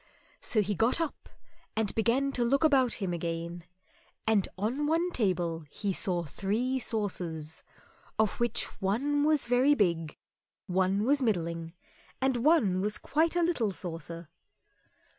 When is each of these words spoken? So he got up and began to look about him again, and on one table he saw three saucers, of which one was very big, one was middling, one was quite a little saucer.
So 0.41 0.63
he 0.63 0.73
got 0.73 0.99
up 0.99 1.29
and 1.75 1.93
began 1.93 2.31
to 2.31 2.43
look 2.43 2.63
about 2.63 2.93
him 2.93 3.13
again, 3.13 3.65
and 4.25 4.47
on 4.57 4.87
one 4.87 5.11
table 5.11 5.63
he 5.69 5.93
saw 5.93 6.23
three 6.23 6.79
saucers, 6.79 7.61
of 8.17 8.39
which 8.39 8.65
one 8.81 9.23
was 9.23 9.45
very 9.45 9.75
big, 9.75 10.17
one 10.65 11.03
was 11.03 11.21
middling, 11.21 11.73
one 12.19 12.81
was 12.81 12.97
quite 12.97 13.35
a 13.35 13.43
little 13.43 13.71
saucer. 13.71 14.27